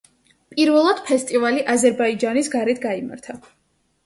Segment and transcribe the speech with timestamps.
[0.53, 3.39] პირველად ფესტივალი აზერბაიჯანის გარეთ გაიმართა.